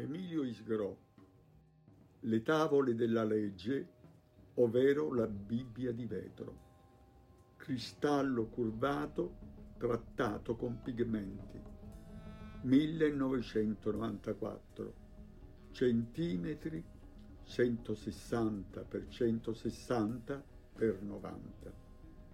[0.00, 0.96] Emilio Isgrò,
[2.20, 3.86] Le tavole della legge,
[4.54, 6.68] ovvero la Bibbia di vetro.
[7.56, 9.36] Cristallo curvato
[9.76, 11.60] trattato con pigmenti.
[12.62, 14.94] 1994.
[15.70, 16.82] Centimetri
[17.44, 20.44] 160 x 160
[20.76, 21.72] x 90.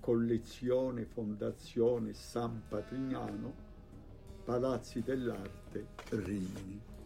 [0.00, 3.68] Collezione Fondazione San Patrignano,
[4.44, 6.99] Palazzi dell'Arte, Rimini.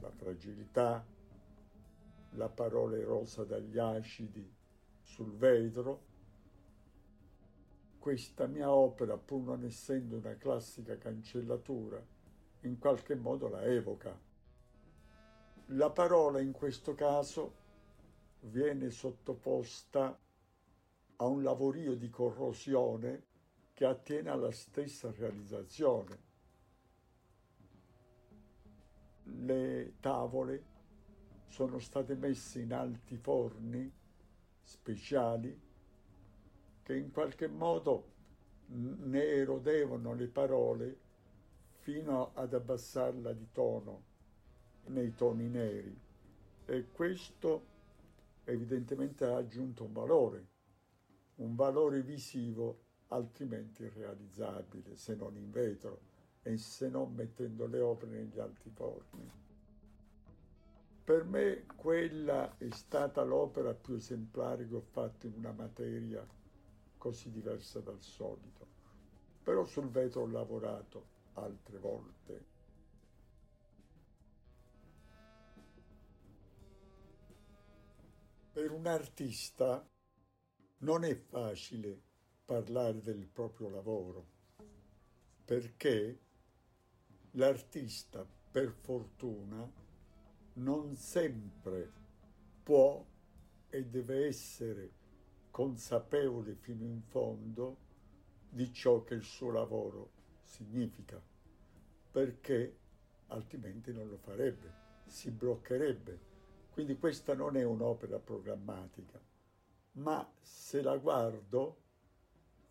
[0.00, 1.04] La fragilità,
[2.30, 4.50] la parola erosa dagli acidi
[5.00, 6.10] sul vetro,
[7.98, 12.04] questa mia opera, pur non essendo una classica cancellatura,
[12.62, 14.18] in qualche modo la evoca.
[15.66, 17.54] La parola in questo caso
[18.40, 20.18] viene sottoposta
[21.16, 23.26] a un lavorio di corrosione
[23.82, 26.18] che attiene alla stessa realizzazione.
[29.24, 30.64] Le tavole
[31.48, 33.92] sono state messe in alti forni
[34.62, 35.60] speciali
[36.84, 38.10] che in qualche modo
[38.66, 40.98] ne erodevano le parole
[41.80, 44.02] fino ad abbassarla di tono
[44.86, 46.00] nei toni neri
[46.66, 47.66] e questo
[48.44, 50.46] evidentemente ha aggiunto un valore,
[51.36, 56.00] un valore visivo altrimenti irrealizzabile se non in vetro
[56.42, 59.30] e se non mettendo le opere negli alti forni.
[61.04, 66.26] Per me quella è stata l'opera più esemplare che ho fatto in una materia
[66.96, 68.66] così diversa dal solito.
[69.42, 72.50] Però sul vetro ho lavorato altre volte.
[78.52, 79.84] Per un artista
[80.78, 82.10] non è facile
[82.44, 84.26] parlare del proprio lavoro,
[85.44, 86.18] perché
[87.32, 89.70] l'artista, per fortuna,
[90.54, 91.90] non sempre
[92.62, 93.04] può
[93.68, 94.90] e deve essere
[95.50, 97.76] consapevole fino in fondo
[98.48, 100.10] di ciò che il suo lavoro
[100.42, 101.20] significa,
[102.10, 102.78] perché
[103.28, 106.30] altrimenti non lo farebbe, si bloccherebbe.
[106.70, 109.20] Quindi questa non è un'opera programmatica,
[109.92, 111.81] ma se la guardo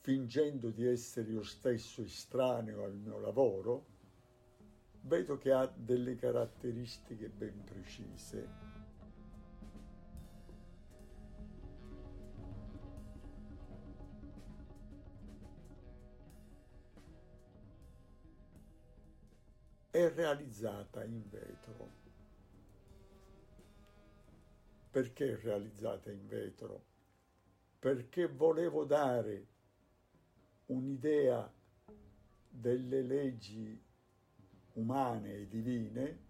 [0.01, 3.85] fingendo di essere io stesso estraneo al mio lavoro,
[5.03, 8.71] vedo che ha delle caratteristiche ben precise
[19.91, 21.99] è realizzata in vetro.
[24.89, 26.85] Perché è realizzata in vetro?
[27.77, 29.47] Perché volevo dare
[30.71, 31.51] un'idea
[32.49, 33.79] delle leggi
[34.73, 36.29] umane e divine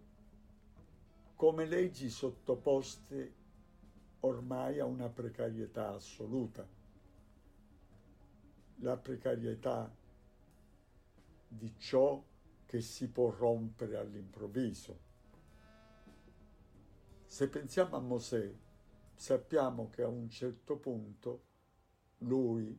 [1.36, 3.34] come leggi sottoposte
[4.20, 6.66] ormai a una precarietà assoluta.
[8.76, 9.92] La precarietà
[11.48, 12.22] di ciò
[12.66, 15.10] che si può rompere all'improvviso.
[17.26, 18.52] Se pensiamo a Mosè,
[19.14, 21.42] sappiamo che a un certo punto
[22.18, 22.78] lui,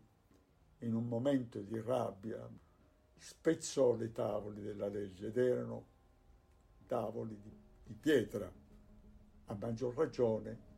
[0.83, 2.47] in un momento di rabbia,
[3.17, 5.85] spezzò le tavole della legge ed erano
[6.87, 7.51] tavoli di,
[7.85, 8.51] di pietra.
[9.45, 10.71] A maggior ragione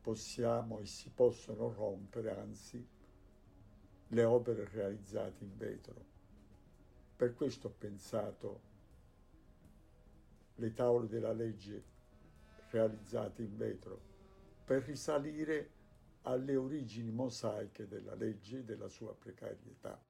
[0.00, 2.86] possiamo e si possono rompere, anzi,
[4.08, 6.08] le opere realizzate in vetro.
[7.16, 8.68] Per questo ho pensato
[10.56, 11.82] le tavole della legge
[12.70, 13.98] realizzate in vetro,
[14.64, 15.78] per risalire
[16.22, 20.02] alle origini mosaiche della legge e della sua precarietà.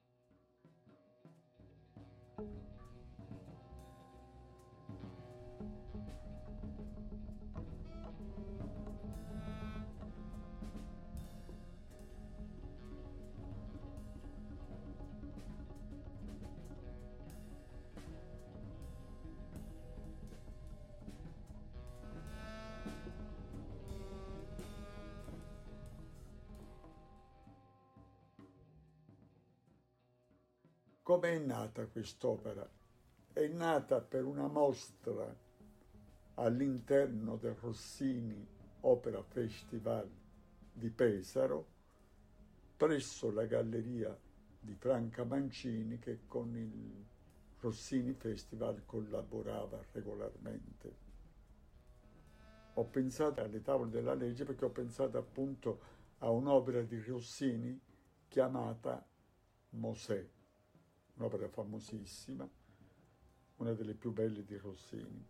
[31.11, 32.65] Come è nata quest'opera?
[33.33, 35.29] È nata per una mostra
[36.35, 38.47] all'interno del Rossini
[38.79, 40.09] Opera Festival
[40.71, 41.65] di Pesaro,
[42.77, 44.17] presso la galleria
[44.57, 47.05] di Franca Mancini che con il
[47.59, 50.95] Rossini Festival collaborava regolarmente.
[52.75, 55.81] ho pensato alle tavole della legge perché ho pensato appunto
[56.19, 57.77] a un'opera di Rossini
[58.29, 59.05] chiamata
[59.71, 60.25] Mosè,
[61.15, 62.49] un'opera famosissima,
[63.57, 65.25] una delle più belle di Rossini.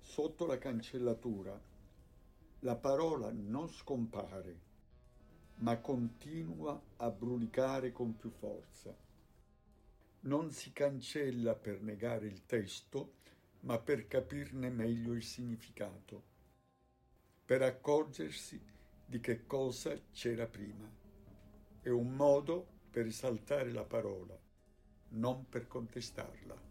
[0.00, 1.76] Sotto la cancellatura
[2.62, 4.58] la parola non scompare,
[5.58, 8.92] ma continua a brulicare con più forza.
[10.20, 13.12] Non si cancella per negare il testo,
[13.60, 16.22] ma per capirne meglio il significato,
[17.44, 18.60] per accorgersi
[19.04, 20.90] di che cosa c'era prima.
[21.80, 24.38] È un modo per esaltare la parola,
[25.10, 26.66] non per contestarla.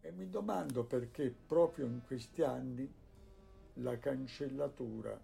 [0.00, 2.90] E mi domando perché proprio in questi anni
[3.74, 5.20] la cancellatura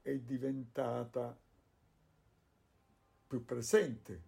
[0.00, 1.38] è diventata
[3.30, 4.22] più presente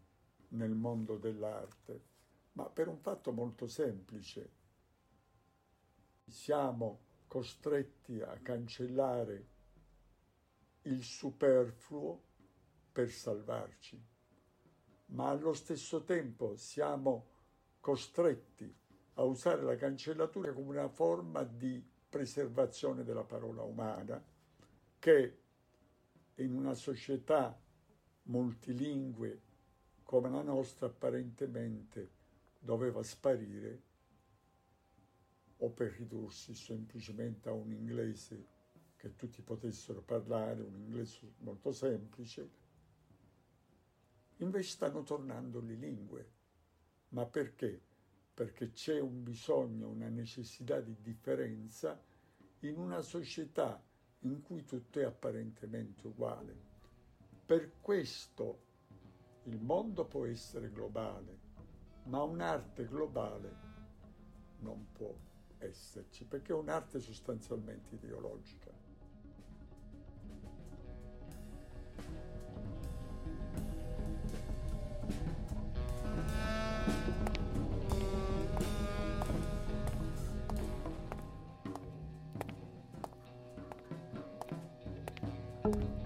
[0.51, 2.05] nel mondo dell'arte,
[2.53, 4.51] ma per un fatto molto semplice.
[6.25, 9.49] Siamo costretti a cancellare
[10.83, 12.23] il superfluo
[12.93, 14.01] per salvarci,
[15.07, 17.27] ma allo stesso tempo siamo
[17.81, 18.73] costretti
[19.15, 24.25] a usare la cancellatura come una forma di preservazione della parola umana
[25.01, 25.41] che
[26.37, 27.62] in una società
[28.25, 29.41] multilingue
[30.03, 32.11] come la nostra apparentemente
[32.59, 33.91] doveva sparire
[35.59, 38.47] o per ridursi semplicemente a un inglese
[38.97, 42.49] che tutti potessero parlare, un inglese molto semplice,
[44.39, 46.31] invece stanno tornando le lingue.
[47.11, 47.81] Ma perché?
[48.35, 52.01] perché c'è un bisogno, una necessità di differenza
[52.61, 53.81] in una società
[54.21, 56.71] in cui tutto è apparentemente uguale.
[57.45, 58.61] Per questo
[59.45, 61.39] il mondo può essere globale,
[62.05, 63.57] ma un'arte globale
[64.61, 65.15] non può
[65.59, 68.71] esserci, perché è un'arte sostanzialmente ideologica.
[85.63, 86.02] thank